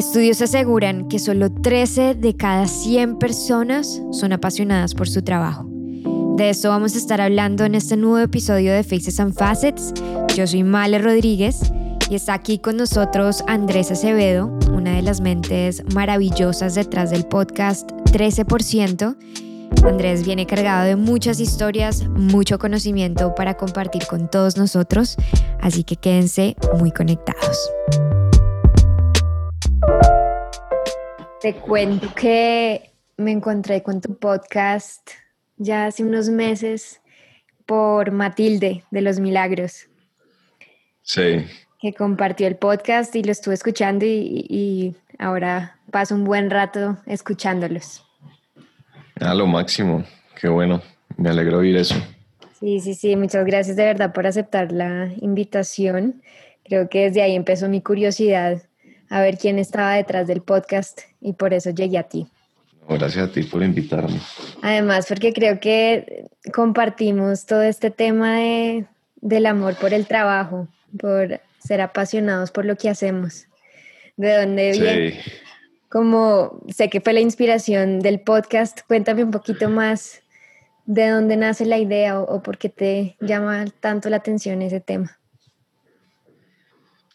[0.00, 5.68] Estudios aseguran que solo 13 de cada 100 personas son apasionadas por su trabajo.
[6.38, 9.92] De esto vamos a estar hablando en este nuevo episodio de Faces and Facets.
[10.34, 11.70] Yo soy Male Rodríguez
[12.08, 17.90] y está aquí con nosotros Andrés Acevedo, una de las mentes maravillosas detrás del podcast
[17.90, 19.16] 13%.
[19.84, 25.16] Andrés viene cargado de muchas historias, mucho conocimiento para compartir con todos nosotros,
[25.60, 27.70] así que quédense muy conectados.
[31.40, 35.08] Te cuento que me encontré con tu podcast
[35.56, 37.00] ya hace unos meses
[37.64, 39.88] por Matilde de los Milagros.
[41.00, 41.46] Sí.
[41.80, 48.04] Que compartió el podcast y lo estuve escuchando y, ahora paso un buen rato escuchándolos.
[49.18, 50.04] A lo máximo,
[50.38, 50.82] qué bueno,
[51.16, 51.94] me alegro oír eso.
[52.58, 56.20] Sí, sí, sí, muchas gracias de verdad por aceptar la invitación.
[56.64, 58.62] Creo que desde ahí empezó mi curiosidad
[59.10, 62.28] a ver quién estaba detrás del podcast y por eso llegué a ti.
[62.88, 64.18] Gracias a ti por invitarme.
[64.62, 68.86] Además, porque creo que compartimos todo este tema de,
[69.20, 70.66] del amor por el trabajo,
[70.98, 73.46] por ser apasionados por lo que hacemos.
[74.16, 75.10] ¿De dónde viene?
[75.12, 75.30] Sí.
[75.88, 80.22] Como sé que fue la inspiración del podcast, cuéntame un poquito más
[80.86, 85.19] de dónde nace la idea o por qué te llama tanto la atención ese tema.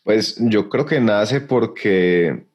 [0.05, 2.45] Pues yo creo que nace porque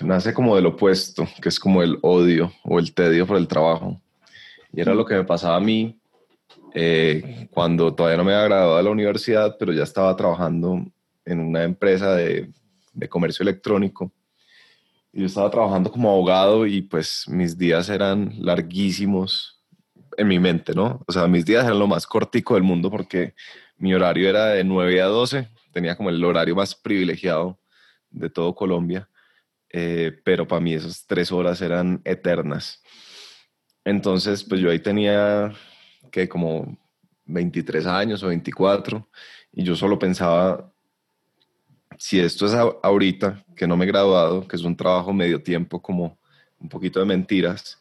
[0.00, 4.00] nace como del opuesto, que es como el odio o el tedio por el trabajo.
[4.72, 6.00] Y era lo que me pasaba a mí
[6.72, 10.86] eh, cuando todavía no me había graduado de la universidad, pero ya estaba trabajando
[11.26, 12.50] en una empresa de,
[12.94, 14.10] de comercio electrónico.
[15.12, 19.60] Y yo estaba trabajando como abogado y pues mis días eran larguísimos
[20.16, 21.04] en mi mente, ¿no?
[21.06, 23.34] O sea, mis días eran lo más cortico del mundo porque
[23.76, 27.56] mi horario era de 9 a 12 tenía como el horario más privilegiado
[28.10, 29.08] de todo Colombia,
[29.70, 32.82] eh, pero para mí esas tres horas eran eternas.
[33.84, 35.52] Entonces, pues yo ahí tenía
[36.10, 36.76] que como
[37.26, 39.08] 23 años o 24
[39.52, 40.72] y yo solo pensaba,
[41.96, 45.80] si esto es ahorita, que no me he graduado, que es un trabajo medio tiempo
[45.80, 46.18] como
[46.58, 47.78] un poquito de mentiras,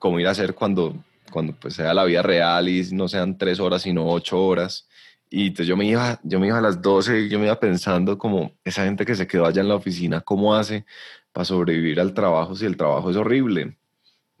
[0.00, 0.96] ¿cómo ir a hacer cuando,
[1.30, 4.88] cuando pues sea la vida real y no sean tres horas, sino ocho horas?
[5.30, 7.60] Y entonces yo me iba, yo me iba a las 12 y yo me iba
[7.60, 10.86] pensando como esa gente que se quedó allá en la oficina, ¿cómo hace
[11.32, 13.76] para sobrevivir al trabajo si el trabajo es horrible?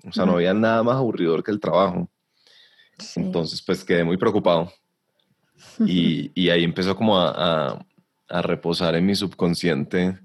[0.06, 2.08] O sea, no había nada más aburridor que el trabajo.
[3.16, 4.72] Entonces, pues quedé muy preocupado.
[5.80, 7.84] Y, y ahí empezó como a,
[8.28, 10.18] a, reposar en mi subconsciente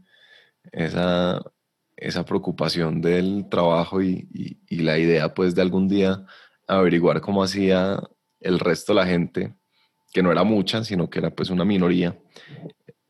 [0.71, 1.41] esa,
[1.97, 6.25] esa preocupación del trabajo y, y, y la idea pues de algún día
[6.67, 7.99] averiguar cómo hacía
[8.39, 9.53] el resto de la gente
[10.13, 12.15] que no era mucha, sino que era pues una minoría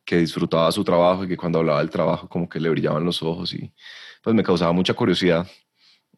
[0.06, 3.22] que disfrutaba su trabajo y que cuando hablaba del trabajo como que le brillaban los
[3.22, 3.74] ojos y
[4.24, 5.46] pues me causaba mucha curiosidad.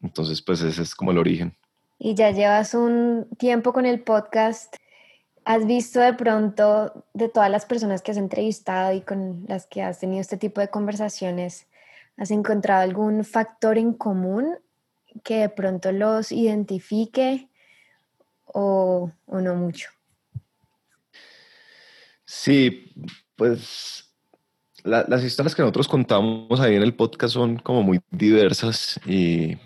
[0.00, 1.56] Entonces pues ese es como el origen.
[1.98, 4.76] Y ya llevas un tiempo con el podcast.
[5.44, 9.82] ¿Has visto de pronto de todas las personas que has entrevistado y con las que
[9.82, 11.66] has tenido este tipo de conversaciones,
[12.16, 14.56] has encontrado algún factor en común
[15.22, 17.48] que de pronto los identifique
[18.46, 19.95] o, o no mucho?
[22.26, 22.92] Sí,
[23.36, 24.12] pues
[24.82, 29.56] las historias que nosotros contamos ahí en el podcast son como muy diversas y,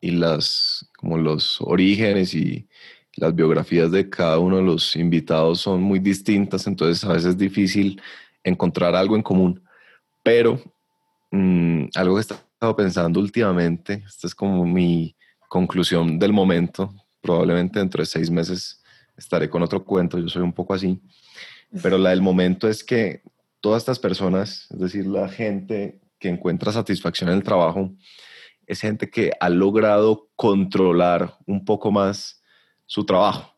[0.00, 2.68] y las, como los orígenes y
[3.16, 7.38] las biografías de cada uno de los invitados son muy distintas, entonces a veces es
[7.38, 8.00] difícil
[8.44, 9.62] encontrar algo en común.
[10.22, 10.60] Pero
[11.30, 15.16] mm, algo que he estado pensando últimamente, esta es como mi
[15.48, 18.82] conclusión del momento, probablemente dentro de seis meses
[19.16, 21.00] estaré con otro cuento, yo soy un poco así,
[21.82, 23.22] pero la del momento es que
[23.60, 27.92] todas estas personas, es decir, la gente que encuentra satisfacción en el trabajo,
[28.66, 32.42] es gente que ha logrado controlar un poco más
[32.86, 33.56] su trabajo.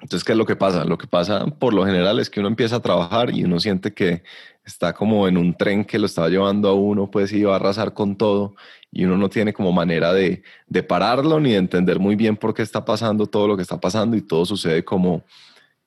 [0.00, 0.84] Entonces, ¿qué es lo que pasa?
[0.84, 3.94] Lo que pasa por lo general es que uno empieza a trabajar y uno siente
[3.94, 4.24] que
[4.64, 7.56] está como en un tren que lo está llevando a uno, pues y va a
[7.56, 8.54] arrasar con todo
[8.90, 12.52] y uno no tiene como manera de, de pararlo ni de entender muy bien por
[12.52, 15.24] qué está pasando todo lo que está pasando y todo sucede como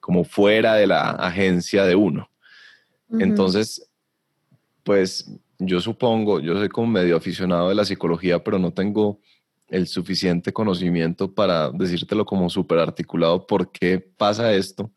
[0.05, 2.29] como fuera de la agencia de uno.
[3.19, 3.89] Entonces,
[4.83, 9.19] pues yo supongo, yo soy como medio aficionado de la psicología, pero no tengo
[9.67, 14.91] el suficiente conocimiento para decírtelo como súper articulado por qué pasa esto,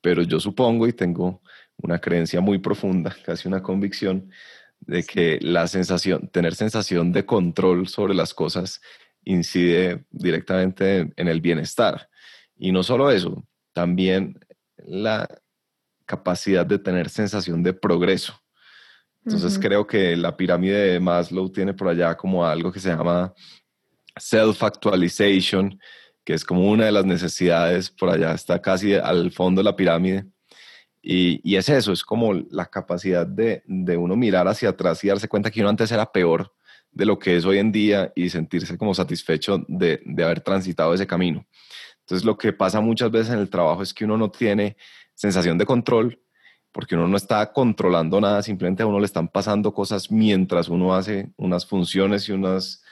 [0.00, 1.42] pero yo supongo y tengo
[1.78, 4.30] una creencia muy profunda, casi una convicción,
[4.78, 8.80] de que la sensación, tener sensación de control sobre las cosas
[9.24, 12.08] incide directamente en el bienestar.
[12.56, 14.38] Y no solo eso, también
[14.78, 15.28] la
[16.06, 18.34] capacidad de tener sensación de progreso.
[19.24, 23.32] Entonces creo que la pirámide de Maslow tiene por allá como algo que se llama
[24.16, 25.78] self-actualization,
[26.24, 29.76] que es como una de las necesidades, por allá está casi al fondo de la
[29.76, 30.26] pirámide.
[31.02, 35.08] Y, y es eso, es como la capacidad de, de, uno mirar hacia atrás y
[35.08, 36.54] darse cuenta que uno antes era peor
[36.90, 40.94] de lo que es hoy en día y sentirse como satisfecho de, de haber transitado
[40.94, 41.46] ese camino.
[42.04, 44.76] Entonces lo que pasa muchas veces en el trabajo es que uno no tiene
[45.14, 46.20] sensación de control
[46.74, 50.92] porque uno no está controlando nada, simplemente a uno le están pasando cosas mientras uno
[50.92, 52.82] hace unas funciones y unas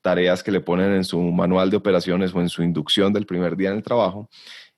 [0.00, 3.56] tareas que le ponen en su manual de operaciones o en su inducción del primer
[3.56, 4.30] día en el trabajo.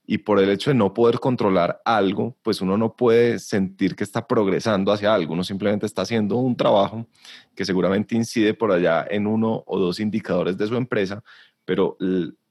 [0.07, 4.05] Y por el hecho de no poder controlar algo, pues uno no puede sentir que
[4.05, 7.07] está progresando hacia algo, uno simplemente está haciendo un trabajo
[7.55, 11.23] que seguramente incide por allá en uno o dos indicadores de su empresa,
[11.67, 11.99] pero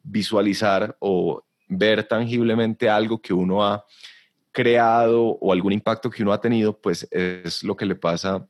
[0.03, 3.83] visualizar o ver tangiblemente algo que uno ha
[4.51, 8.47] creado o algún impacto que uno ha tenido, pues es lo que le pasa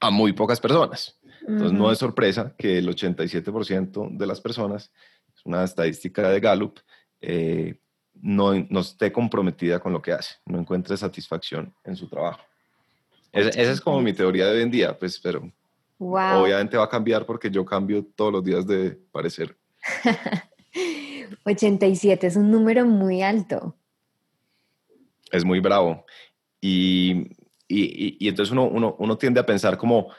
[0.00, 1.18] a muy pocas personas.
[1.40, 4.90] Entonces, no es sorpresa que el 87% de las personas,
[5.34, 6.78] es una estadística de Gallup,
[7.20, 7.78] eh,
[8.22, 12.40] no, no, esté comprometida con lo que hace, no encuentre satisfacción en su trabajo.
[13.32, 15.50] esa es como mi teoría de hoy en día, pues, pero
[15.98, 19.56] obviamente va a cambiar porque yo cambio todos los días de parecer.
[21.44, 23.76] 87 es un número muy alto.
[25.30, 26.04] Es muy bravo.
[26.60, 27.28] Y,
[27.68, 30.10] y, y entonces uno, uno, uno tiende a pensar como,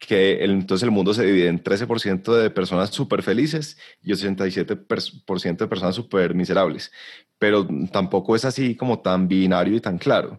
[0.00, 5.56] que el, entonces el mundo se divide en 13% de personas súper felices y 87%
[5.56, 6.90] de personas súper miserables.
[7.38, 10.38] Pero tampoco es así como tan binario y tan claro.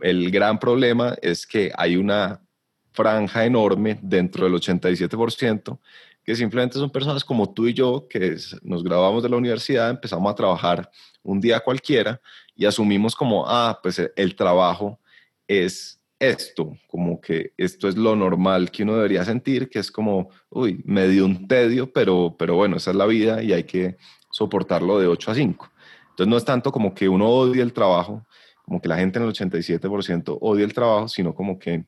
[0.00, 2.40] El gran problema es que hay una
[2.92, 5.78] franja enorme dentro del 87%
[6.24, 10.30] que simplemente son personas como tú y yo que nos graduamos de la universidad, empezamos
[10.30, 10.90] a trabajar
[11.22, 12.20] un día cualquiera
[12.54, 15.00] y asumimos como, ah, pues el trabajo
[15.48, 20.30] es esto, como que esto es lo normal que uno debería sentir, que es como,
[20.50, 23.96] uy, me dio un tedio, pero, pero bueno, esa es la vida y hay que
[24.30, 25.72] soportarlo de 8 a 5.
[26.10, 28.24] Entonces no es tanto como que uno odie el trabajo,
[28.64, 31.86] como que la gente en el 87% odia el trabajo, sino como que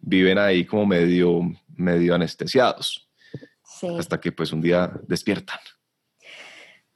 [0.00, 1.40] viven ahí como medio,
[1.74, 3.08] medio anestesiados,
[3.98, 5.58] hasta que pues un día despiertan.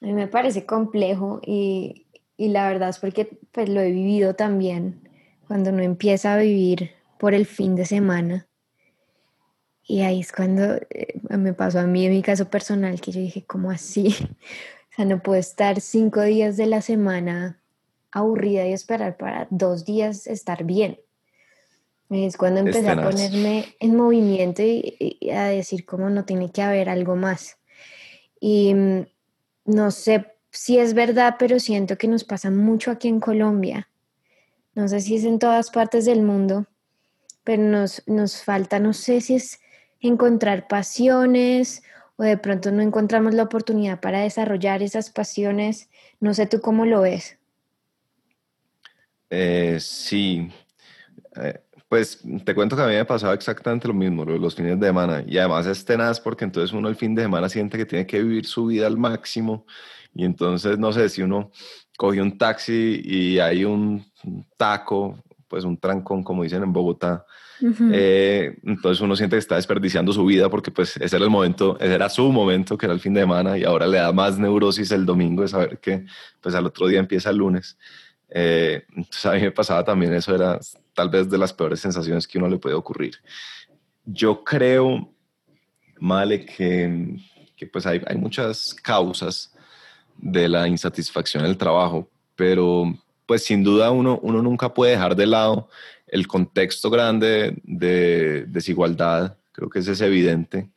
[0.00, 2.06] A mí me parece complejo y,
[2.36, 5.08] y la verdad es porque pues lo he vivido también
[5.46, 8.48] cuando uno empieza a vivir por el fin de semana.
[9.88, 13.20] Y ahí es cuando eh, me pasó a mí en mi caso personal que yo
[13.20, 14.14] dije, ¿cómo así?
[14.88, 17.60] O sea, no puedo estar cinco días de la semana
[18.10, 20.98] aburrida y esperar para dos días estar bien.
[22.10, 26.62] Es cuando empecé a ponerme en movimiento y, y, a decir cómo no tiene que
[26.62, 27.58] haber algo más.
[28.40, 29.06] Y mm,
[29.64, 33.88] no sé si es verdad, pero siento que nos pasa mucho aquí en Colombia
[34.76, 36.66] no sé si es en todas partes del mundo,
[37.44, 39.58] pero nos, nos falta, no sé si es
[40.00, 41.82] encontrar pasiones
[42.16, 45.88] o de pronto no encontramos la oportunidad para desarrollar esas pasiones.
[46.20, 47.38] No sé tú cómo lo ves.
[49.30, 50.50] Eh, sí,
[51.36, 54.86] eh, pues te cuento que a mí me pasaba exactamente lo mismo, los fines de
[54.86, 55.22] semana.
[55.26, 58.22] Y además es tenaz porque entonces uno el fin de semana siente que tiene que
[58.22, 59.66] vivir su vida al máximo.
[60.14, 61.50] Y entonces, no sé, si uno
[61.96, 64.04] cogió un taxi y hay un
[64.56, 67.24] taco, pues un trancón, como dicen en Bogotá.
[67.92, 71.78] Eh, entonces uno siente que está desperdiciando su vida porque pues ese era el momento,
[71.80, 74.38] ese era su momento, que era el fin de semana, y ahora le da más
[74.38, 76.04] neurosis el domingo de saber que
[76.40, 77.78] pues al otro día empieza el lunes.
[78.30, 80.58] Eh, entonces a mí me pasaba también eso, era
[80.94, 83.16] tal vez de las peores sensaciones que uno le puede ocurrir.
[84.04, 85.12] Yo creo,
[85.98, 87.16] Male, que,
[87.56, 89.54] que pues hay, hay muchas causas
[90.18, 92.94] de la insatisfacción en el trabajo, pero
[93.26, 95.68] pues sin duda uno, uno nunca puede dejar de lado
[96.06, 100.70] el contexto grande de desigualdad, creo que ese es evidente,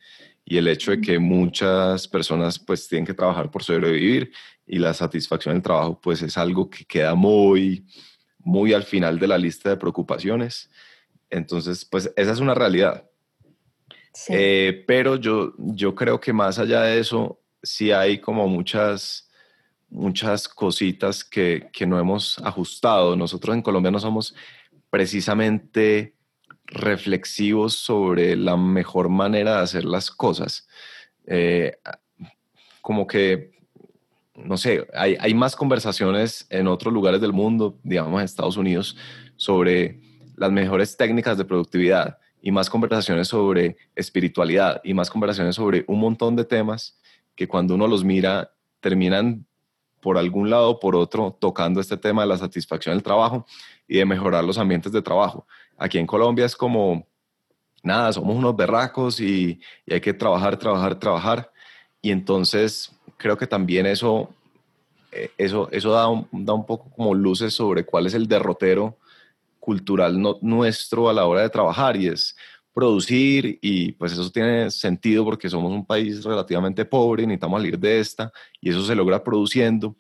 [0.44, 4.32] y el hecho de que muchas personas pues tienen que trabajar por sobrevivir
[4.70, 7.86] y la satisfacción del trabajo pues es algo que queda muy,
[8.38, 10.70] muy al final de la lista de preocupaciones.
[11.30, 13.10] Entonces pues esa es una realidad.
[14.28, 19.26] Eh, pero yo, yo creo que más allá de eso, sí hay como muchas
[19.92, 23.16] muchas cositas que, que, no hemos ajustado.
[23.16, 24.36] Nosotros en Colombia no somos
[24.92, 26.16] precisamente
[26.66, 30.68] reflexivos sobre la mejor manera de hacer las cosas.
[31.26, 31.80] Eh,
[32.82, 33.59] como que,
[34.44, 38.98] no sé, hay, hay, más conversaciones en otros lugares del mundo, digamos en Estados Unidos,
[39.36, 40.00] sobre
[40.36, 46.00] las mejores técnicas de productividad y más conversaciones sobre espiritualidad y más conversaciones sobre un
[46.00, 46.98] montón de temas
[47.36, 49.46] que cuando uno los mira terminan
[50.00, 53.46] por algún lado o por otro tocando este tema de la satisfacción del trabajo
[53.88, 55.46] y de mejorar los ambientes de trabajo.
[55.78, 57.08] Aquí en Colombia es como,
[57.84, 61.52] nada, somos unos berracos y, hay que trabajar, trabajar, trabajar.
[62.02, 64.34] Y entonces creo que también eso,
[65.12, 68.98] eh, eso, eso da, un, da un poco como luces sobre cuál es el derrotero
[69.60, 72.36] cultural nuestro a la hora de trabajar y es
[72.74, 78.00] producir y pues eso tiene sentido porque somos un país relativamente pobre, necesitamos salir de
[78.00, 79.98] esta y eso se logra produciendo,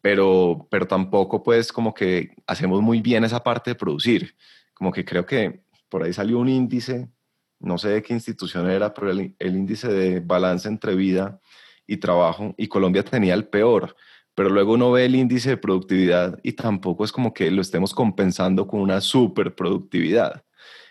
[0.00, 4.34] pero, pero tampoco pues como que hacemos muy bien esa parte de producir,
[4.72, 7.10] como que creo que por ahí salió un índice,
[7.60, 11.40] no sé de qué institución era, pero el, el índice de balance entre vida
[11.86, 13.94] y trabajo y Colombia tenía el peor
[14.34, 17.94] pero luego uno ve el índice de productividad y tampoco es como que lo estemos
[17.94, 20.44] compensando con una superproductividad.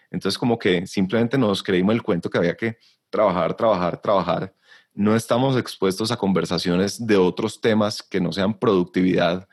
[0.09, 2.77] Entonces como que simplemente nos creímos el cuento que había que
[3.09, 4.53] trabajar, trabajar, trabajar.
[4.93, 9.47] No estamos expuestos a conversaciones de otros temas que no sean productividad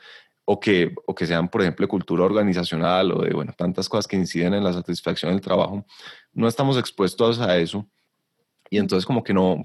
[0.45, 4.17] o que, o que sean, por ejemplo, cultura organizacional o de, bueno, tantas cosas que
[4.17, 5.85] inciden en la satisfacción del trabajo.
[6.33, 7.87] No estamos expuestos a eso.
[8.69, 9.63] Y entonces como que no,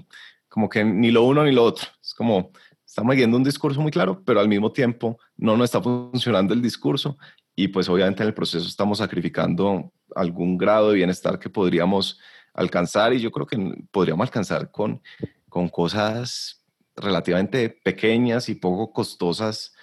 [0.56, 1.86] como que ni lo uno ni lo otro.
[2.02, 2.50] Es como,
[2.82, 6.62] estamos viendo un discurso muy claro, pero al mismo tiempo no nos está funcionando el
[6.62, 7.18] discurso
[7.54, 12.18] y pues obviamente en el proceso estamos sacrificando algún grado de bienestar que podríamos
[12.54, 13.58] alcanzar y yo creo que
[13.90, 15.02] podríamos alcanzar con,
[15.50, 16.64] con cosas
[16.96, 19.74] relativamente pequeñas y poco costosas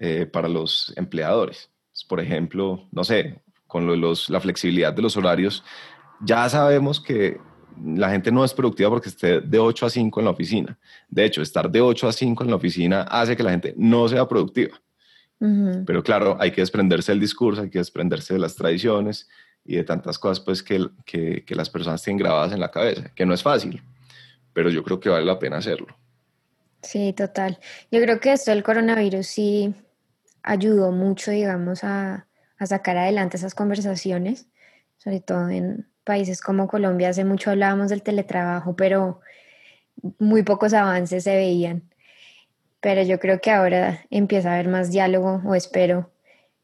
[0.00, 1.70] eh, para los empleadores.
[2.08, 5.62] Por ejemplo, no sé, con los, la flexibilidad de los horarios,
[6.20, 7.38] ya sabemos que
[7.84, 10.78] la gente no es productiva porque esté de 8 a 5 en la oficina.
[11.08, 14.08] De hecho, estar de 8 a 5 en la oficina hace que la gente no
[14.08, 14.80] sea productiva.
[15.38, 19.28] Pero claro, hay que desprenderse del discurso, hay que desprenderse de las tradiciones
[19.64, 23.12] y de tantas cosas pues que, que, que, las personas tienen grabadas en la cabeza,
[23.14, 23.82] que no es fácil,
[24.54, 25.88] pero yo creo que vale la pena hacerlo.
[26.80, 27.58] Sí, total.
[27.90, 29.74] Yo creo que esto del coronavirus sí
[30.42, 32.26] ayudó mucho, digamos, a,
[32.58, 34.48] a sacar adelante esas conversaciones,
[34.98, 37.10] sobre todo en países como Colombia.
[37.10, 39.20] Hace mucho hablábamos del teletrabajo, pero
[40.18, 41.82] muy pocos avances se veían.
[42.80, 46.10] Pero yo creo que ahora empieza a haber más diálogo, o espero,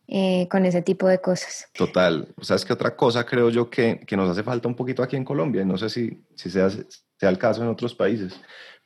[0.07, 1.69] eh, con ese tipo de cosas.
[1.73, 2.29] Total.
[2.37, 5.03] O sea, es que otra cosa creo yo que, que nos hace falta un poquito
[5.03, 8.39] aquí en Colombia, y no sé si, si sea, sea el caso en otros países,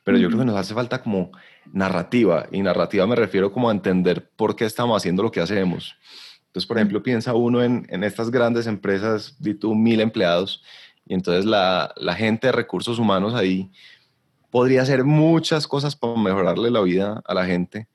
[0.03, 1.31] pero yo creo que nos hace falta como
[1.73, 5.97] narrativa, y narrativa me refiero como a entender por qué estamos haciendo lo que hacemos.
[6.57, 10.63] Entonces, por ejemplo, piensa uno en, estas grandes empresas, di tú, mil empleados,
[11.05, 13.69] y entonces la, la gente de recursos humanos ahí
[14.49, 17.87] podría hacer muchas cosas para mejorarle la vida a la gente,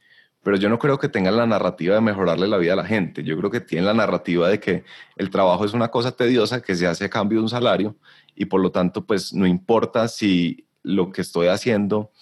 [0.45, 3.25] pero yo no creo que tengan la narrativa de mejorarle la vida a la gente.
[3.25, 4.85] Yo creo que tienen la narrativa de que
[5.16, 7.97] el trabajo es una cosa tediosa que se hace a cambio de un salario
[8.37, 12.12] y por lo tanto, pues no importa si lo que estoy haciendo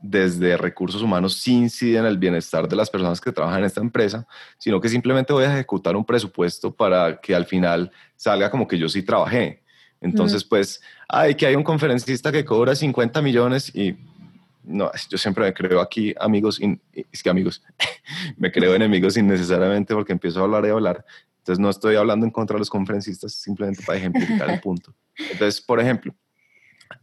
[0.00, 3.80] desde recursos humanos sí incide en el bienestar de las personas que trabajan en esta
[3.80, 4.26] empresa,
[4.56, 8.78] sino que simplemente voy a ejecutar un presupuesto para que al final salga como que
[8.78, 9.62] yo sí trabajé.
[10.00, 13.96] Entonces, pues, hay que hay un conferencista que cobra 50 millones y
[14.62, 16.60] no, yo siempre me creo aquí amigos,
[16.92, 17.62] es que amigos,
[18.36, 21.04] me creo enemigos innecesariamente porque empiezo a hablar y hablar.
[21.38, 24.94] Entonces no estoy hablando en contra de los conferencistas, simplemente para ejemplificar el punto.
[25.16, 26.14] Entonces, por ejemplo,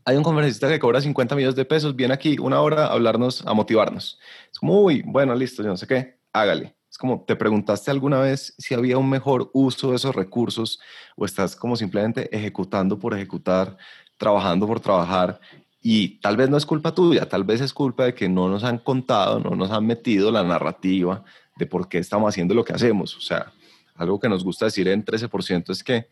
[0.03, 3.45] hay un conferencista que cobra 50 millones de pesos, viene aquí una hora a hablarnos,
[3.45, 4.19] a motivarnos.
[4.51, 6.75] Es como, uy, bueno, listo, yo no sé qué, hágale.
[6.89, 10.79] Es como, ¿te preguntaste alguna vez si había un mejor uso de esos recursos
[11.15, 13.77] o estás como simplemente ejecutando por ejecutar,
[14.17, 15.39] trabajando por trabajar
[15.81, 18.63] y tal vez no es culpa tuya, tal vez es culpa de que no nos
[18.63, 21.23] han contado, no nos han metido la narrativa
[21.57, 23.15] de por qué estamos haciendo lo que hacemos.
[23.17, 23.51] O sea,
[23.95, 26.07] algo que nos gusta decir en 13% es que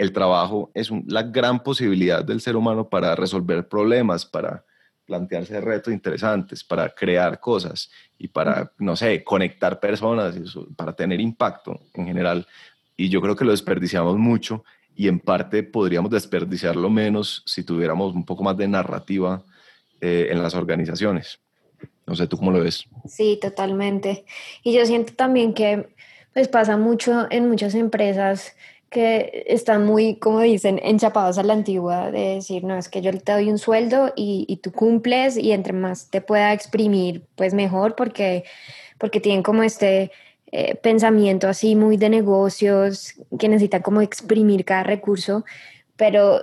[0.00, 4.64] el trabajo es la gran posibilidad del ser humano para resolver problemas, para
[5.04, 10.36] plantearse retos interesantes, para crear cosas y para, no sé, conectar personas,
[10.74, 12.46] para tener impacto en general.
[12.96, 14.64] Y yo creo que lo desperdiciamos mucho
[14.96, 19.42] y en parte podríamos desperdiciarlo menos si tuviéramos un poco más de narrativa
[20.00, 21.40] eh, en las organizaciones.
[22.06, 22.86] No sé, ¿tú cómo lo ves?
[23.06, 24.24] Sí, totalmente.
[24.62, 25.90] Y yo siento también que
[26.32, 28.54] pues pasa mucho en muchas empresas
[28.90, 33.12] que están muy, como dicen, enchapados a la antigua de decir, no, es que yo
[33.12, 37.54] te doy un sueldo y, y tú cumples y entre más te pueda exprimir, pues
[37.54, 38.44] mejor porque,
[38.98, 40.10] porque tienen como este
[40.50, 45.44] eh, pensamiento así muy de negocios, que necesita como exprimir cada recurso,
[45.94, 46.40] pero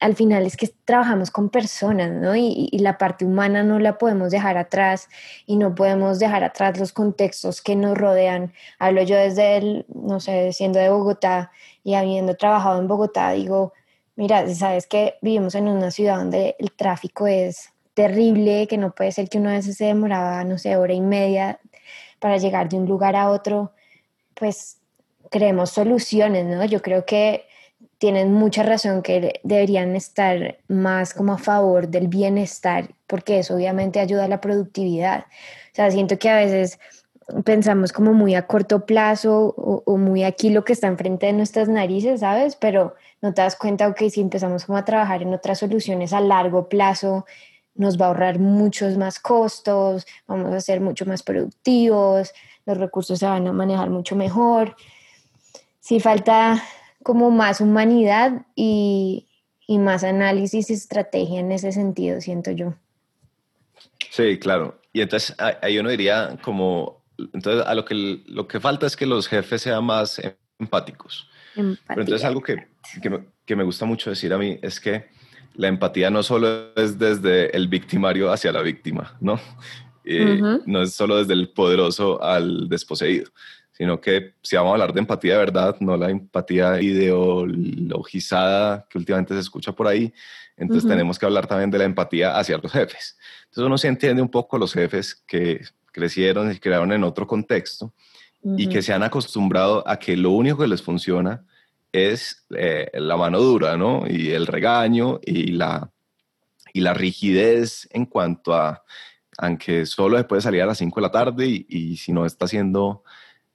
[0.00, 2.34] al final es que trabajamos con personas, ¿no?
[2.36, 5.08] Y, la parte humana no la podemos dejar atrás
[5.46, 8.52] y no podemos dejar atrás los contextos que nos rodean.
[8.78, 11.52] Hablo yo desde, el, no sé, siendo de Bogotá
[11.84, 13.72] y habiendo trabajado en Bogotá, digo,
[14.16, 19.12] mira, sabes que vivimos en una ciudad donde el tráfico es terrible, que no puede
[19.12, 21.60] ser que una vez se demoraba, no sé, hora y media
[22.18, 23.72] para llegar de un lugar a otro,
[24.34, 24.78] pues
[25.30, 26.64] creemos soluciones, ¿no?
[26.64, 27.46] Yo creo que
[28.02, 34.00] tienen mucha razón que deberían estar más como a favor del bienestar, porque eso obviamente
[34.00, 35.20] ayuda a la productividad.
[35.20, 36.80] O sea, siento que a veces
[37.44, 41.68] pensamos como muy a corto plazo o, muy aquí lo que está enfrente de nuestras
[41.68, 42.56] narices, ¿sabes?
[42.56, 46.20] Pero no te das cuenta, que si empezamos como a trabajar en otras soluciones a
[46.20, 47.24] largo plazo,
[47.76, 52.32] nos va a ahorrar muchos más costos, vamos a ser mucho más productivos,
[52.66, 54.74] los recursos se van a manejar mucho mejor.
[55.78, 56.60] Si falta
[57.02, 59.28] como más humanidad y,
[59.66, 62.74] y más análisis y estrategia en ese sentido, siento yo.
[64.10, 64.80] Sí, claro.
[64.92, 69.06] Y entonces ahí uno diría como, entonces a lo que, lo que falta es que
[69.06, 70.20] los jefes sean más
[70.58, 71.28] empáticos.
[71.54, 72.66] Pero entonces algo que,
[73.02, 75.06] que, me, que me gusta mucho decir a mí es que
[75.54, 79.38] la empatía no solo es desde el victimario hacia la víctima, ¿no?
[80.04, 83.30] Eh, no es solo desde el poderoso al desposeído,
[83.82, 88.96] sino que si vamos a hablar de empatía de verdad, no la empatía ideologizada que
[88.96, 90.14] últimamente se escucha por ahí,
[90.56, 93.18] entonces tenemos que hablar también de la empatía hacia los jefes.
[93.46, 97.92] Entonces uno se entiende un poco los jefes que crecieron y crearon en otro contexto
[98.56, 101.44] y que se han acostumbrado a que lo único que les funciona
[101.90, 104.04] es eh, la mano dura, ¿no?
[104.08, 105.90] Y el regaño y la,
[106.72, 108.84] y la rigidez en cuanto a,
[109.38, 112.24] aunque solo se puede salir a las 5 de la tarde y, y si no
[112.24, 113.02] está haciendo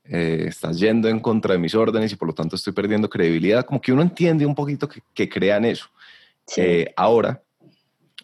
[0.10, 3.66] eh, estás yendo en contra de mis órdenes y por lo tanto estoy perdiendo credibilidad.
[3.66, 5.88] Como que uno entiende un poquito que, que crean eso.
[6.56, 7.42] Eh, ahora,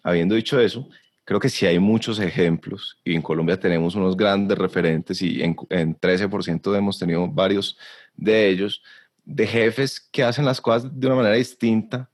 [0.02, 0.88] habiendo dicho eso,
[1.24, 5.56] creo que sí hay muchos ejemplos y en Colombia tenemos unos grandes referentes y en,
[5.70, 7.76] en 13% hemos tenido varios
[8.16, 8.82] de ellos,
[9.24, 12.10] de jefes que hacen las cosas de una manera distinta,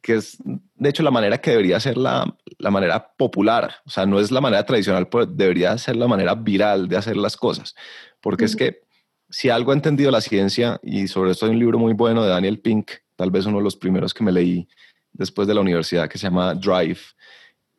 [0.00, 0.38] que es
[0.74, 4.30] de hecho la manera que debería ser la, la manera popular, o sea, no es
[4.30, 7.74] la manera tradicional, pero debería ser la manera viral de hacer las cosas,
[8.20, 8.87] porque es que
[9.30, 12.30] si algo ha entendido la ciencia, y sobre esto hay un libro muy bueno de
[12.30, 14.68] Daniel Pink, tal vez uno de los primeros que me leí
[15.12, 17.00] después de la universidad, que se llama Drive.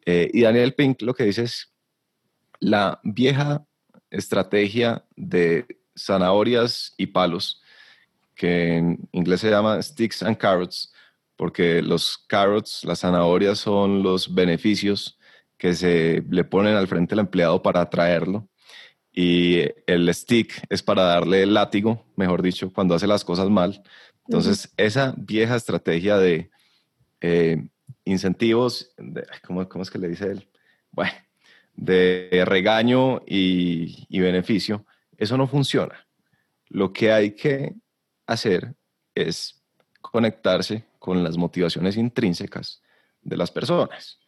[0.06, 1.74] Eh, y Daniel Pink lo que dice es,
[2.60, 3.66] la vieja
[4.10, 5.66] estrategia de
[5.98, 7.62] zanahorias y palos,
[8.36, 10.94] que en inglés se llama sticks and carrots,
[11.36, 15.18] porque los carrots, las zanahorias son los beneficios
[15.58, 18.48] que se le ponen al frente al empleado para atraerlo
[19.12, 23.84] y el stick es para darle el látigo, mejor dicho, cuando hace las cosas mal.
[24.28, 26.52] Entonces, esa vieja estrategia de
[27.22, 27.68] eh,
[28.06, 28.94] incentivos,
[29.46, 30.50] ¿cómo, es que le dice él?
[30.92, 31.12] Bueno,
[31.76, 34.86] de regaño y, y beneficio,
[35.18, 36.08] eso no funciona.
[36.68, 37.74] Lo que hay que
[38.28, 38.76] hacer
[39.16, 39.64] es
[40.02, 42.82] conectarse con las motivaciones intrínsecas
[43.22, 44.20] de las personas.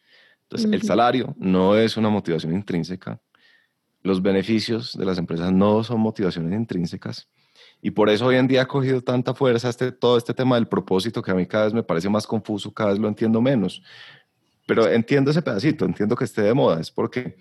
[0.42, 3.18] Entonces, el salario no es una motivación intrínseca,
[4.02, 7.28] los beneficios de las empresas no son motivaciones intrínsecas.
[7.80, 10.68] Y por eso hoy en día ha cogido tanta fuerza este, todo este tema del
[10.68, 13.82] propósito que a mí cada vez me parece más confuso, cada vez lo entiendo menos.
[14.66, 17.36] Pero entiendo ese pedacito, entiendo que esté de moda, es porque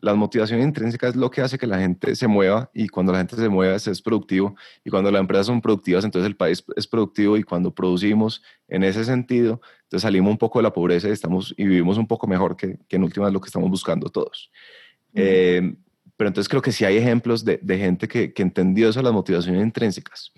[0.00, 3.18] la motivación intrínseca es lo que hace que la gente se mueva y cuando la
[3.18, 6.86] gente se mueve es, productivo y cuando las empresas son productivas entonces el país es
[6.86, 11.12] productivo y cuando producimos en ese sentido entonces salimos un poco de la pobreza y,
[11.12, 14.50] estamos, y vivimos un poco mejor que, que en últimas lo que estamos buscando todos.
[15.14, 15.74] Eh,
[16.16, 19.12] pero entonces creo que sí hay ejemplos de, de gente que, que, entendió eso, las
[19.12, 20.32] motivaciones intrínsecas.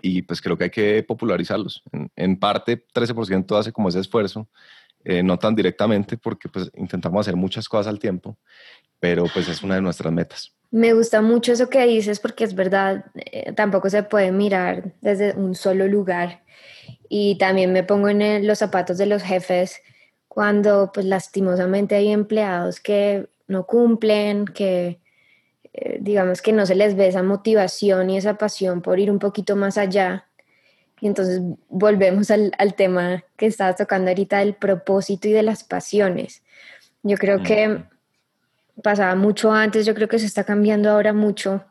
[0.00, 1.82] Y pues creo que hay que popularizarlos.
[2.16, 4.48] En, parte, 13% hace como ese esfuerzo,
[5.04, 8.36] eh, no tan directamente porque pues intentamos hacer muchas cosas al tiempo,
[9.00, 10.54] pero pues es una de nuestras metas.
[10.70, 15.34] Me gusta mucho eso que dices porque es verdad, eh, tampoco se puede mirar desde
[15.34, 16.42] un solo lugar.
[17.08, 19.80] Y también me pongo en los zapatos de los jefes
[20.28, 24.98] cuando pues lastimosamente hay empleados que no cumplen, que
[25.74, 29.18] eh, digamos que no se les ve esa motivación y esa pasión por ir un
[29.18, 30.26] poquito más allá.
[31.00, 36.42] Y entonces volvemos al, tema que estabas tocando ahorita del propósito y de las pasiones.
[37.02, 37.82] Yo creo que
[38.82, 41.64] pasaba mucho antes, yo creo que se está cambiando ahora mucho,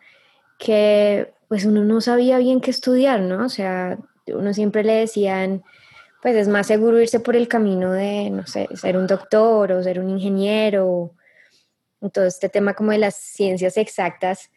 [0.60, 3.46] que pues uno no sabía bien qué estudiar, ¿no?
[3.46, 5.63] O sea, uno siempre le decían,
[6.22, 9.84] pues es más seguro irse por el camino de, no sé, ser un doctor o
[9.84, 11.13] ser un ingeniero
[12.10, 14.50] todo este tema como de las ciencias exactas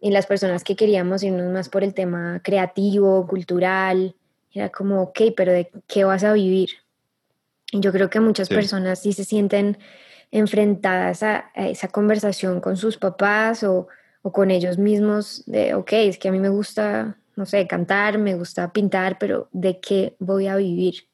[0.00, 4.14] y las personas que queríamos irnos más por el tema creativo, cultural,
[4.52, 6.70] era como, ok, pero ¿de qué vas a vivir?
[7.72, 9.78] Y yo creo que muchas personas sí se sienten
[10.30, 13.88] enfrentadas a, esa conversación con sus papás o,
[14.22, 18.18] o con ellos mismos de, ok, es que a mí me gusta, no sé, cantar,
[18.18, 21.08] me gusta pintar, pero ¿de qué voy a vivir?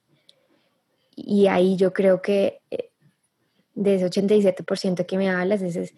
[1.16, 2.89] Y ahí yo creo que eh,
[3.80, 5.94] de ese 87% que me hablas, es,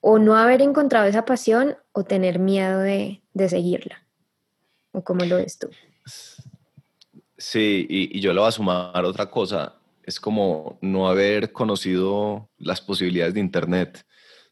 [0.00, 4.06] o no haber encontrado esa pasión o tener miedo de, de seguirla.
[4.92, 5.70] ¿O cómo lo ves tú?
[7.38, 9.76] Sí, y, yo le voy a sumar otra cosa.
[10.02, 14.04] Es como no haber conocido las posibilidades de Internet.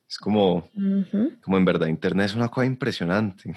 [0.09, 0.69] Es como,
[1.43, 3.55] como en verdad, Internet es una cosa impresionante.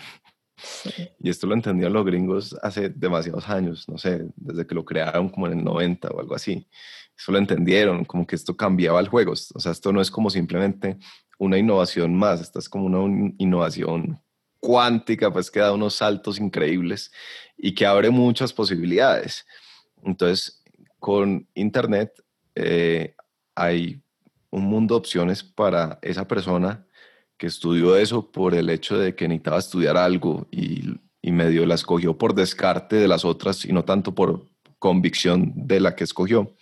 [1.20, 5.30] Y esto lo entendían los gringos hace demasiados años, no sé, desde que lo crearon
[5.30, 6.68] como en el 90 o algo así.
[7.18, 9.34] Eso lo entendieron, como que esto cambiaba el juego.
[9.34, 10.98] O sea, esto no es como simplemente
[11.38, 14.22] una innovación más, esta es como una innovación
[14.60, 17.12] cuántica, pues que da unos saltos increíbles
[17.58, 19.46] y que abre muchas posibilidades.
[20.04, 20.63] Entonces,
[21.00, 22.24] con Internet
[22.56, 23.15] eh,
[23.54, 24.02] hay
[24.50, 26.86] un mundo de opciones para esa persona
[27.38, 31.76] que estudió eso por el hecho de que necesitaba estudiar algo y, y medio la
[31.76, 34.45] escogió por descarte de las otras y no tanto por
[34.80, 36.56] convicción de la que escogió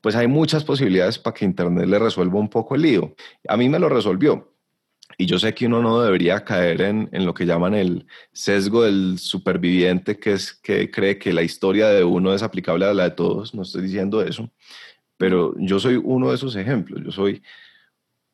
[0.00, 3.14] pues hay muchas posibilidades para que Internet le resuelva un poco el lío.
[3.48, 4.54] A mí me lo resolvió.
[5.16, 8.84] Y yo sé que uno no debería caer en, en, lo que llaman el sesgo
[8.84, 13.04] del superviviente, que es que cree que la historia de uno es aplicable a la
[13.04, 13.54] de todos.
[13.54, 14.50] No estoy diciendo eso,
[15.16, 17.02] pero yo soy uno de esos ejemplos.
[17.04, 17.42] Yo soy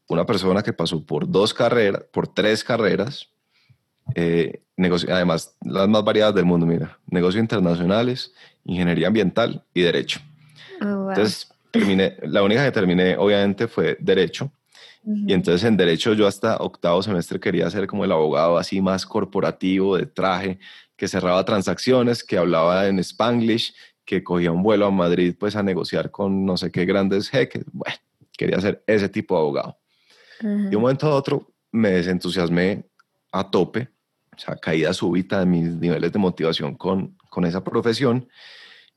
[0.09, 3.29] una persona que pasó por dos carreras, por tres carreras,
[4.15, 4.61] eh,
[5.09, 8.33] además las más variadas del mundo, mira, negocios internacionales,
[8.65, 10.21] ingeniería ambiental y derecho.
[10.83, 14.51] Oh, Entonces, terminé, la única que terminé obviamente fue derecho.
[15.07, 19.05] Y entonces en derecho yo hasta octavo semestre quería ser como el abogado así más
[19.05, 20.59] corporativo, de traje,
[20.97, 23.75] que cerraba transacciones, que hablaba en spanglish,
[24.07, 27.65] que cogía un vuelo a Madrid pues a negociar con no sé qué grandes jeques.
[27.71, 27.97] Bueno,
[28.39, 29.79] quería ser ese tipo de abogado.
[30.41, 32.85] Y de un momento a otro me desentusiasmé
[33.33, 33.89] a tope,
[34.35, 38.29] o sea, caída súbita de mis niveles de motivación con, con esa profesión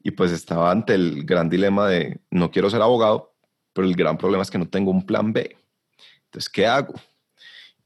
[0.01, 3.35] y pues estaba ante el gran dilema de no quiero ser abogado,
[3.73, 5.57] pero el gran problema es que no tengo un plan B.
[6.25, 6.93] Entonces, ¿qué hago?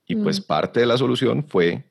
[0.06, 0.44] Y pues mm.
[0.44, 1.84] parte de la solución fue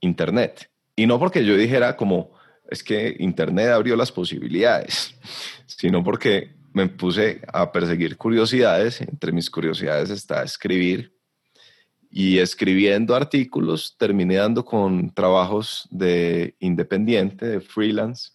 [0.00, 0.70] Internet.
[0.96, 2.32] Y no porque yo dijera como,
[2.70, 5.14] es que Internet abrió las posibilidades,
[5.66, 9.00] sino porque me puse a perseguir curiosidades.
[9.00, 11.16] Entre mis curiosidades está escribir.
[12.10, 18.32] Y escribiendo artículos terminé dando con trabajos de independiente, de freelance,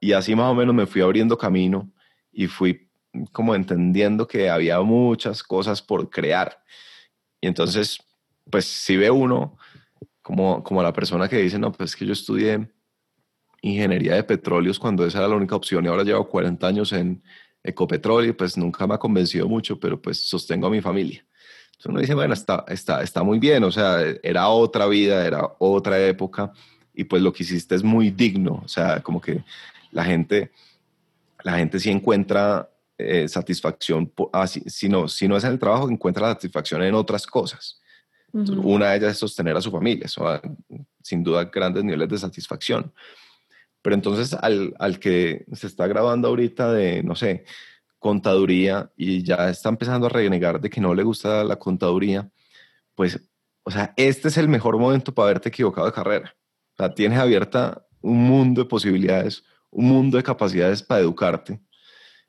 [0.00, 1.92] y así más o menos me fui abriendo camino
[2.32, 2.88] y fui
[3.30, 6.58] como entendiendo que había muchas cosas por crear.
[7.42, 7.98] Y entonces,
[8.50, 9.58] pues si ve uno
[10.22, 12.70] como, como la persona que dice, no, pues es que yo estudié
[13.60, 17.22] ingeniería de petróleos cuando esa era la única opción y ahora llevo 40 años en
[17.66, 21.24] Ecopetróleo y pues nunca me ha convencido mucho, pero pues sostengo a mi familia.
[21.66, 25.46] Entonces uno dice, bueno, está, está, está muy bien, o sea, era otra vida, era
[25.58, 26.52] otra época
[26.94, 29.44] y pues lo que hiciste es muy digno, o sea, como que
[29.92, 30.50] la gente,
[31.44, 35.90] la gente sí encuentra eh, satisfacción, ah, si, no, si no es en el trabajo,
[35.90, 37.80] encuentra satisfacción en otras cosas.
[38.32, 40.24] una de ellas es sostener a su familia, eso
[41.02, 42.92] sin duda grandes niveles de satisfacción.
[43.86, 47.44] Pero entonces al, al que se está grabando ahorita de, no sé,
[48.00, 52.28] contaduría y ya está empezando a renegar de que no le gusta la contaduría,
[52.96, 53.20] pues,
[53.62, 56.34] o sea, este es el mejor momento para haberte equivocado de carrera.
[56.72, 61.60] O sea, tienes abierta un mundo de posibilidades, un mundo de capacidades para educarte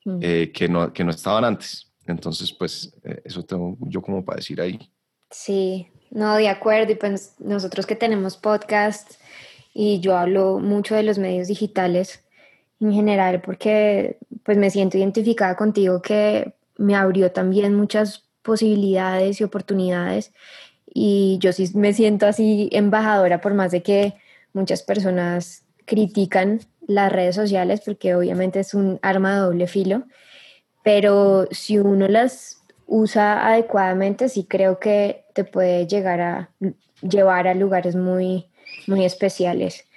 [0.06, 0.20] mm.
[0.22, 1.92] eh, que, no, que no estaban antes.
[2.06, 4.80] Entonces, pues eh, eso tengo yo como para decir ahí.
[5.32, 6.92] Sí, no, de acuerdo.
[6.92, 9.20] Y pues nosotros que tenemos podcast
[9.80, 12.24] y yo hablo mucho de los medios digitales
[12.82, 19.44] en general porque pues me siento identificada contigo que me abrió también muchas posibilidades y
[19.44, 20.34] oportunidades
[20.92, 24.16] y yo sí me siento así embajadora por más de que
[24.52, 30.06] muchas personas critican las redes sociales porque obviamente es un arma de doble filo,
[30.84, 36.50] pero si uno las usa adecuadamente, sí creo que te puede llegar a
[37.08, 38.48] llevar a lugares muy,
[38.88, 39.88] muy especiales.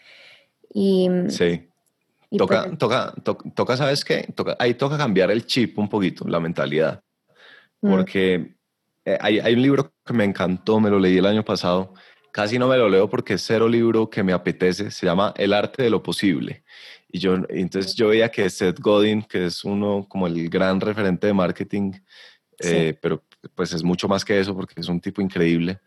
[0.72, 1.68] Y, sí.
[2.36, 3.14] toca, pues toca,
[3.54, 4.28] toca, ¿sabes qué?
[4.34, 7.02] Toca, ahí toca cambiar el chip un poquito, la mentalidad.
[7.80, 7.90] Mm.
[7.90, 8.54] Porque
[9.04, 11.94] eh, hay, hay un libro que me encantó, me lo leí el año pasado,
[12.32, 15.52] casi no me lo leo porque es cero libro que me apetece, se llama El
[15.52, 16.64] arte de lo posible.
[17.12, 21.26] Y yo, entonces yo veía que Seth Godin, que es uno como el gran referente
[21.26, 21.92] de marketing,
[22.60, 25.80] eh, pero pues es mucho más que eso porque es un tipo increíble.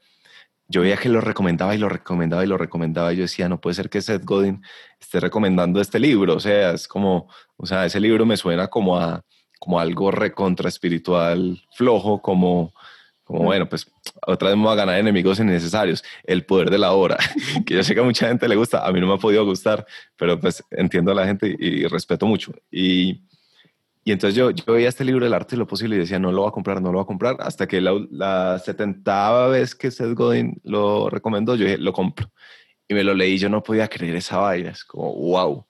[0.74, 3.62] Yo veía que lo recomendaba y lo recomendaba y lo recomendaba y yo decía, no
[3.62, 4.64] puede ser que Seth Godin
[5.00, 8.98] esté recomendando este libro, o sea, es como, o sea, ese libro me suena como
[8.98, 9.22] a
[9.60, 12.74] como algo recontra espiritual flojo, como
[13.24, 13.90] como bueno, pues
[14.26, 16.04] otra vez me voy a ganar enemigos innecesarios.
[16.24, 17.18] El poder de la hora,
[17.66, 19.46] que yo sé que a mucha gente le gusta, a mí no me ha podido
[19.46, 19.86] gustar,
[20.18, 22.52] pero pues entiendo a la gente y, respeto mucho.
[22.72, 23.22] Y,
[24.06, 26.32] y entonces yo, yo veía este libro del arte y lo posible y decía, no
[26.32, 29.76] lo voy a comprar, no lo voy a comprar, hasta que la, la 70 vez
[29.76, 32.30] que Seth Godin lo recomendó, yo dije, lo compro.
[32.88, 35.66] Y me lo leí, yo no podía creer esa vaina, es como, wow.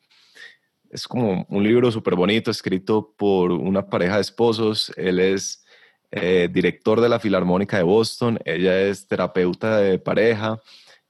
[0.90, 4.92] es como un libro súper bonito, escrito por una pareja de esposos.
[4.98, 5.64] Él es
[6.12, 10.60] eh, director de la Filarmónica de Boston, ella es terapeuta de pareja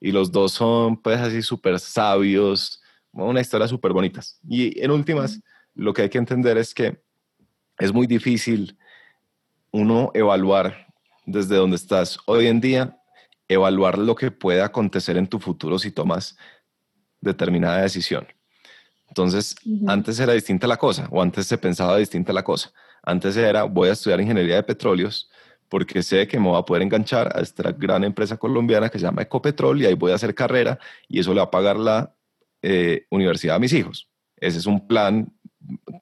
[0.01, 2.81] y los dos son pues así súper sabios,
[3.13, 4.39] una historia súper bonitas.
[4.47, 5.41] Y en últimas,
[5.73, 7.01] lo que hay que entender es que
[7.79, 8.77] es muy difícil
[9.71, 10.87] uno evaluar
[11.25, 12.97] desde donde estás hoy en día,
[13.47, 16.37] evaluar lo que puede acontecer en tu futuro si tomas
[17.21, 18.27] determinada decisión.
[19.07, 19.55] Entonces,
[19.87, 22.71] antes era distinta la cosa, o antes se pensaba distinta la cosa.
[23.03, 25.29] Antes era, voy a estudiar ingeniería de petróleos
[25.69, 29.05] porque sé que me voy a poder enganchar a esta gran empresa colombiana que se
[29.05, 32.13] llama Ecopetrol y ahí voy a hacer carrera y eso le va a pagar la
[32.61, 34.09] eh, universidad a mis hijos.
[34.37, 35.33] Ese es un plan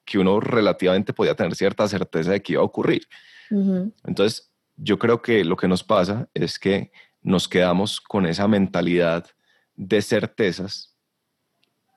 [0.04, 3.06] que uno relativamente podía tener cierta certeza de que iba a ocurrir.
[4.04, 9.26] Entonces, yo creo que lo que nos pasa es que nos quedamos con esa mentalidad
[9.74, 10.96] de certezas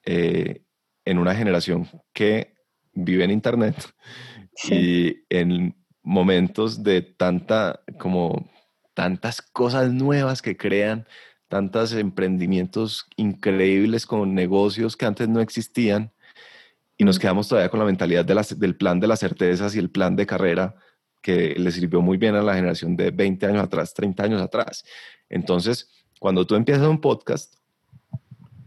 [0.05, 0.63] eh,
[1.05, 2.55] en una generación que
[2.93, 3.75] vive en Internet
[4.69, 8.49] y en momentos de tanta, como
[8.93, 11.07] tantas cosas nuevas que crean,
[11.47, 16.11] tantos emprendimientos increíbles con negocios que antes no existían
[16.97, 19.89] y nos quedamos todavía con la mentalidad de del plan de las certezas y el
[19.89, 20.75] plan de carrera
[21.21, 24.85] que le sirvió muy bien a la generación de 20 años atrás, 30 años atrás.
[25.27, 27.55] Entonces, cuando tú empiezas un podcast,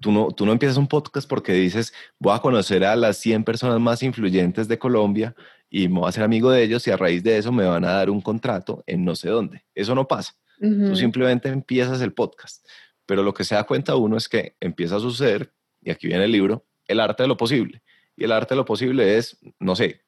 [0.00, 3.44] tú no, tú no empiezas un podcast porque dices, voy a conocer a las 100
[3.44, 5.34] personas más influyentes de Colombia
[5.70, 7.84] y me voy a hacer amigo de ellos y a raíz de eso me van
[7.84, 9.64] a dar un contrato en no sé dónde.
[9.74, 10.34] Eso no pasa.
[10.60, 12.66] Tú simplemente empiezas el podcast.
[13.06, 16.24] Pero lo que se da cuenta uno es que empieza a suceder, y aquí viene
[16.24, 17.82] el libro, el arte de lo posible.
[18.18, 20.02] Y el arte de lo posible es, no sé,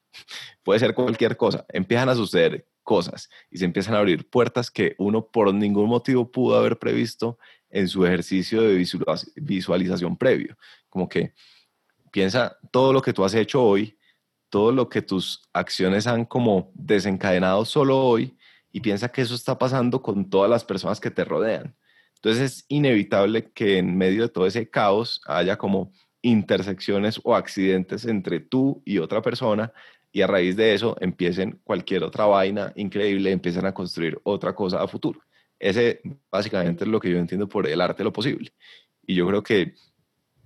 [0.63, 1.65] puede ser cualquier cosa.
[1.69, 6.29] Empiezan a suceder cosas y se empiezan a abrir puertas que uno por ningún motivo
[6.29, 8.85] pudo haber previsto en su ejercicio de
[9.37, 10.57] visualización previo.
[10.89, 11.33] Como que
[12.11, 13.97] piensa todo lo que tú has hecho hoy,
[14.49, 18.37] todo lo que tus acciones han como desencadenado solo hoy
[18.73, 21.77] y piensa que eso está pasando con todas las personas que te rodean.
[22.15, 28.05] Entonces es inevitable que en medio de todo ese caos haya como intersecciones o accidentes
[28.05, 29.73] entre tú y otra persona
[30.11, 34.81] y a raíz de eso empiecen cualquier otra vaina increíble, empiezan a construir otra cosa
[34.81, 35.21] a futuro.
[35.57, 38.51] Ese básicamente es lo que yo entiendo por el arte de lo posible.
[39.05, 39.73] Y yo creo que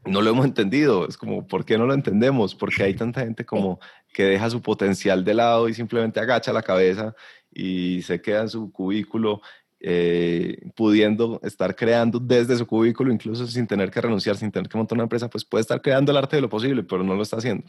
[0.05, 1.07] no lo hemos entendido.
[1.07, 2.53] Es como, ¿por qué no lo entendemos?
[2.53, 3.79] Porque hay tanta gente como
[4.13, 7.15] que deja su potencial de lado y simplemente agacha la cabeza
[7.51, 9.41] y se queda en su cubículo
[9.87, 14.79] eh, pudiendo estar creando desde su cubículo, incluso sin tener que renunciar, sin tener que
[14.79, 17.21] montar una empresa, pues puede estar creando el arte de lo posible, pero no lo
[17.21, 17.65] está haciendo.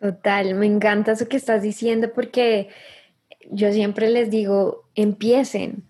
[0.00, 2.70] Total, me encanta eso que estás diciendo porque
[3.50, 5.84] yo siempre les digo, empiecen.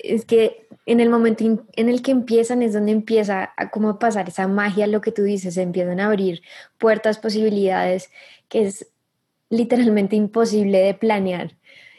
[0.00, 4.28] Es que en el momento en el que empiezan es donde empieza a como pasar
[4.28, 6.42] esa magia, lo que tú dices, se empiezan a abrir
[6.76, 8.10] puertas, posibilidades,
[8.48, 8.88] que es
[9.48, 11.52] literalmente imposible de planear.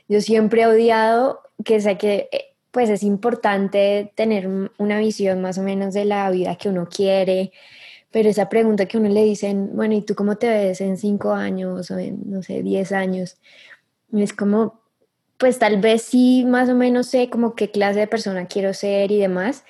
[0.09, 5.57] Yo siempre he odiado que sé que eh, pues es importante tener una visión más
[5.57, 7.51] o menos de la vida que uno quiere,
[8.11, 11.33] pero esa pregunta que uno le dicen, bueno, ¿y tú cómo te ves en cinco
[11.33, 13.37] años o en, no sé, diez años?
[14.13, 14.81] Es como,
[15.37, 19.11] pues tal vez sí, más o menos sé como qué clase de persona quiero ser
[19.11, 19.63] y demás,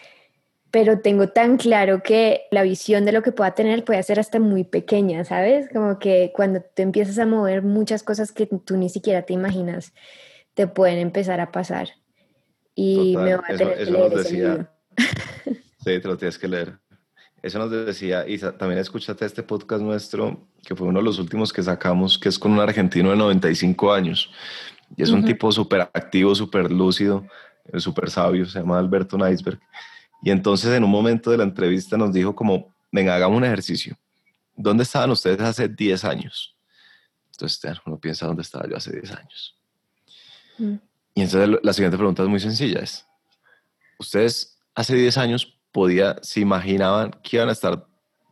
[0.71, 4.39] pero tengo tan claro que la visión de lo que pueda tener puede ser hasta
[4.39, 5.67] muy pequeña, ¿sabes?
[5.73, 9.93] Como que cuando te empiezas a mover muchas cosas que tú ni siquiera te imaginas,
[10.53, 11.89] te pueden empezar a pasar
[12.79, 14.71] y me voy a tener que leer decía,
[15.83, 16.77] Sí, te lo tienes que leer.
[17.41, 21.53] Eso nos decía, y también escúchate este podcast nuestro, que fue uno de los últimos
[21.53, 24.29] que sacamos, que es con un argentino de 95 años.
[24.95, 27.25] Y es un tipo súper activo, súper lúcido,
[27.77, 29.59] súper sabio, se llama Alberto Neisberg.
[30.21, 33.97] Y entonces en un momento de la entrevista nos dijo como, venga, hagamos un ejercicio.
[34.55, 36.55] ¿Dónde estaban ustedes hace 10 años?
[37.31, 39.55] Entonces uno piensa, ¿dónde estaba yo hace 10 años?
[40.57, 40.88] Mm.
[41.15, 42.79] Y entonces la siguiente pregunta es muy sencilla.
[42.79, 43.05] Es,
[43.99, 47.85] ¿Ustedes hace 10 años podía, se imaginaban que iban a estar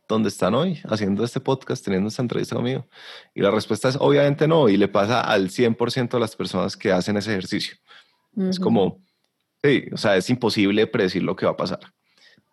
[0.08, 2.88] donde están hoy, haciendo este podcast, teniendo esta entrevista conmigo?
[3.36, 6.92] Y la respuesta es obviamente no, y le pasa al 100% de las personas que
[6.92, 7.78] hacen ese ejercicio.
[8.38, 9.04] Es como,
[9.64, 11.80] sí, o sea, es imposible predecir lo que va a pasar.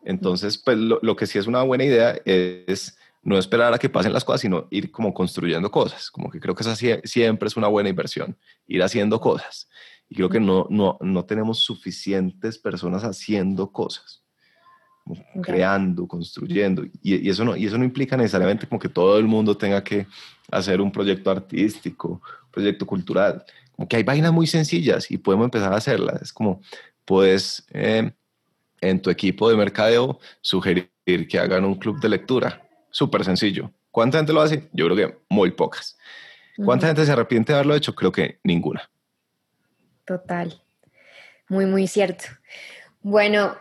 [0.02, 3.88] Entonces, pues lo, lo, que sí es una buena idea es no esperar a que
[3.88, 6.10] pasen las cosas, sino ir como construyendo cosas.
[6.10, 9.68] Como que creo que esa siempre es una buena inversión, ir haciendo cosas.
[10.08, 14.22] Y creo que no, no, no tenemos suficientes personas haciendo cosas,
[15.42, 16.84] creando, construyendo.
[17.02, 20.06] Y, eso no, y eso no implica necesariamente como que todo el mundo tenga que
[20.50, 23.44] hacer un proyecto artístico, proyecto cultural.
[23.72, 26.22] Como que hay vainas muy sencillas y podemos empezar a hacerlas.
[26.22, 26.60] Es como,
[27.04, 28.12] puedes eh,
[28.80, 32.62] en tu equipo de mercadeo sugerir que hagan un club de lectura.
[32.90, 33.72] Súper sencillo.
[33.90, 34.68] ¿Cuánta gente lo hace?
[34.72, 35.96] Yo creo que muy pocas.
[36.56, 37.94] ¿Cuánta gente se arrepiente de haberlo hecho?
[37.94, 38.88] Creo que ninguna.
[40.04, 40.62] Total.
[41.48, 42.24] Muy, muy cierto.
[43.02, 43.56] Bueno,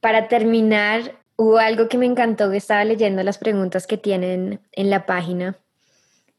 [0.00, 4.90] para terminar, hubo algo que me encantó que estaba leyendo las preguntas que tienen en
[4.90, 5.56] la página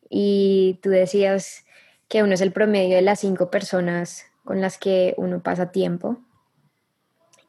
[0.09, 1.65] y tú decías
[2.07, 6.17] que uno es el promedio de las cinco personas con las que uno pasa tiempo.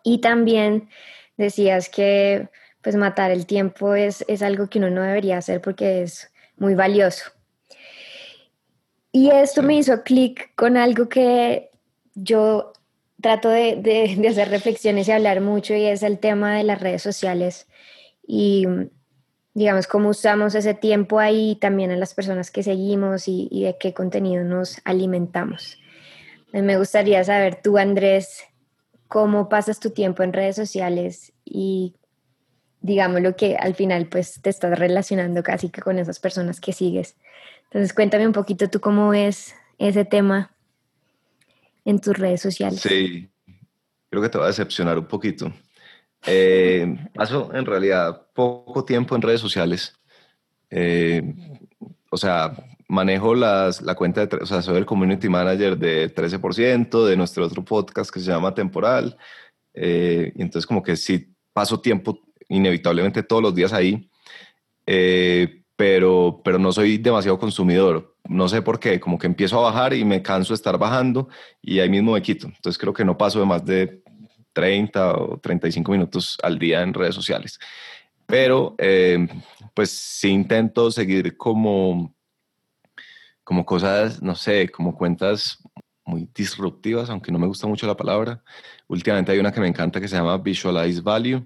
[0.02, 0.88] Y también
[1.36, 2.48] decías que
[2.82, 6.74] pues matar el tiempo es, es algo que uno no debería hacer porque es muy
[6.74, 7.30] valioso.
[9.12, 11.69] Y esto me hizo clic con algo que
[12.14, 12.72] yo
[13.20, 17.02] trato de, de, hacer reflexiones y hablar mucho y es el tema de las redes
[17.02, 17.68] sociales
[18.26, 18.66] y
[19.54, 23.76] digamos cómo usamos ese tiempo ahí también a las personas que seguimos y, y de
[23.78, 25.78] qué contenido nos alimentamos.
[26.52, 28.42] Me gustaría saber tú, Andrés,
[29.08, 31.94] cómo pasas tu tiempo en redes sociales y
[32.80, 36.72] digamos lo que al final pues te estás relacionando casi que con esas personas que
[36.72, 37.16] sigues.
[37.64, 40.52] Entonces cuéntame un poquito tú cómo ves ese tema
[41.84, 42.80] en tus redes sociales.
[42.80, 43.28] Sí,
[44.08, 45.52] creo que te va a decepcionar un poquito.
[46.26, 49.94] Eh, paso en realidad poco tiempo en redes sociales.
[50.70, 51.22] Eh,
[52.10, 52.52] o sea,
[52.88, 57.44] manejo las, la cuenta de, o sea, soy el community manager de 13% de nuestro
[57.44, 59.16] otro podcast que se llama Temporal.
[59.74, 64.08] Eh, y entonces como que sí paso tiempo inevitablemente todos los días ahí.
[65.76, 68.09] Pero, pero no soy demasiado consumidor.
[68.28, 71.28] No sé por qué, como que empiezo a bajar y me canso de estar bajando
[71.60, 72.46] y ahí mismo me quito.
[72.46, 74.02] Entonces creo que no paso de más de
[74.52, 77.58] 30 o 35 minutos al día en redes sociales.
[78.26, 79.26] Pero eh,
[79.74, 82.14] pues sí intento seguir como,
[83.42, 85.58] como cosas, no sé, como cuentas
[86.04, 88.42] muy disruptivas, aunque no me gusta mucho la palabra.
[88.88, 91.44] Últimamente hay una que me encanta que se llama Visualize Value,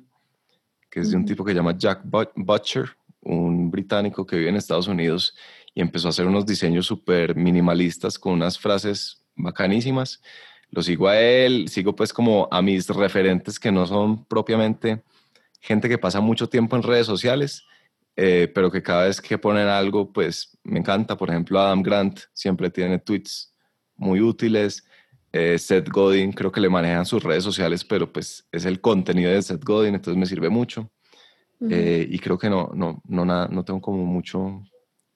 [0.90, 4.56] que es de un tipo que se llama Jack Butcher un británico que vive en
[4.56, 5.34] Estados Unidos
[5.74, 10.22] y empezó a hacer unos diseños súper minimalistas con unas frases bacanísimas.
[10.70, 15.02] Lo sigo a él, sigo pues como a mis referentes que no son propiamente
[15.64, 17.64] gente que pasa mucho tiempo en redes sociales,
[18.16, 21.16] eh, pero que cada vez que ponen algo, pues me encanta.
[21.16, 23.54] Por ejemplo, Adam Grant siempre tiene tweets
[23.96, 24.84] muy útiles.
[25.32, 29.30] Eh, Seth Godin creo que le manejan sus redes sociales, pero pues es el contenido
[29.32, 30.90] de Seth Godin, entonces me sirve mucho.
[31.70, 34.62] Eh, y creo que no, no, no, nada, no tengo como mucho,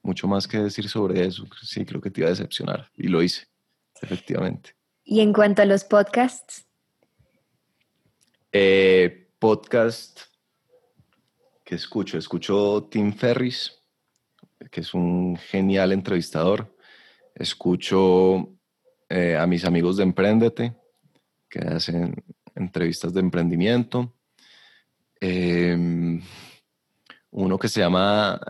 [0.09, 1.45] mucho más que decir sobre eso.
[1.63, 3.47] Sí, creo que te iba a decepcionar y lo hice,
[4.01, 4.75] efectivamente.
[5.05, 6.67] ¿Y en cuanto a los podcasts?
[8.51, 10.21] Eh, podcast
[11.63, 13.83] que escucho, escucho Tim Ferris,
[14.71, 16.75] que es un genial entrevistador.
[17.35, 18.49] Escucho
[19.11, 20.75] eh, a mis amigos de Emprendete,
[21.51, 22.15] que hacen
[22.55, 24.15] entrevistas de emprendimiento.
[25.21, 26.23] Em,
[27.31, 28.41] uno que se llama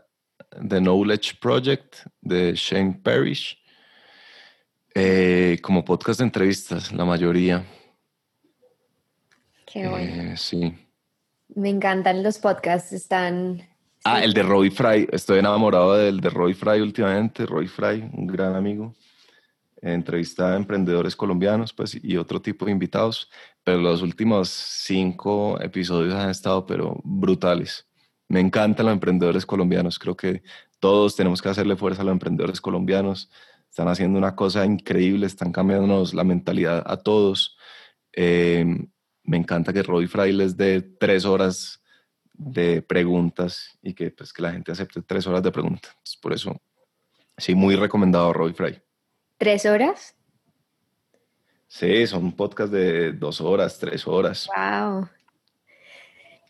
[0.51, 3.59] The Knowledge Project de Shane Parrish,
[4.95, 7.65] eh, como podcast de entrevistas, la mayoría.
[9.67, 10.33] Qué bueno.
[10.33, 10.75] Eh, sí.
[11.55, 13.67] Me encantan los podcasts, están...
[14.05, 18.27] Ah, el de Roy Fry, estoy enamorado del de Roy Fry últimamente, Roy Fry, un
[18.27, 18.95] gran amigo
[19.83, 23.31] entrevista a emprendedores colombianos pues, y otro tipo de invitados,
[23.63, 27.88] pero los últimos cinco episodios han estado pero brutales.
[28.29, 30.43] Me encantan los emprendedores colombianos, creo que
[30.81, 33.31] todos tenemos que hacerle fuerza a los emprendedores colombianos,
[33.71, 37.57] están haciendo una cosa increíble, están cambiándonos la mentalidad a todos.
[38.13, 38.67] Eh,
[39.25, 41.83] me encanta que Roy Fry les dé tres horas
[42.33, 45.95] de preguntas y que, pues, que la gente acepte tres horas de preguntas.
[46.23, 46.61] por eso,
[47.37, 48.81] sí, muy recomendado Roy Fry.
[49.37, 50.17] ¿Tres horas?
[51.67, 54.49] Sí, son un podcast de dos horas, tres horas.
[54.57, 55.09] Wow.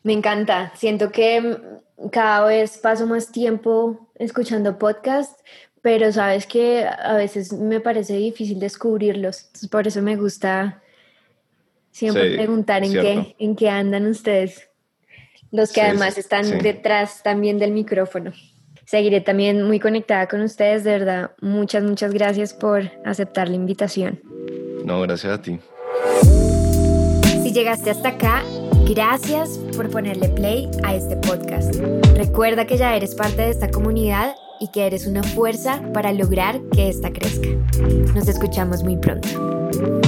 [0.09, 0.73] Me encanta.
[0.75, 1.59] Siento que
[2.11, 5.44] cada vez paso más tiempo escuchando podcasts,
[5.83, 9.51] pero sabes que a veces me parece difícil descubrirlos.
[9.70, 10.80] por eso me gusta
[11.91, 14.70] siempre preguntar en qué, en qué andan ustedes,
[15.51, 18.32] los que además están detrás también del micrófono
[18.87, 20.82] seguiré también muy conectada con ustedes.
[20.85, 24.22] De verdad, muchas, muchas gracias por aceptar la invitación.
[24.87, 25.59] No, gracias a ti.
[27.43, 28.43] Si llegaste hasta acá,
[28.89, 31.74] gracias por ponerle play a este podcast.
[32.14, 36.61] Recuerda que ya eres parte de esta comunidad y que eres una fuerza para lograr
[36.72, 37.49] que esta crezca.
[38.14, 40.07] Nos escuchamos muy pronto.